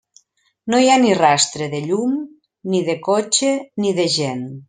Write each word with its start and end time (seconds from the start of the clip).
No 0.73 0.77
hi 0.83 0.87
ha 0.93 0.95
ni 1.03 1.11
rastre 1.19 1.67
de 1.73 1.83
llum 1.89 2.17
ni 2.73 2.81
de 2.89 2.97
cotxe 3.11 3.53
ni 3.85 3.95
de 4.01 4.11
gent. 4.19 4.45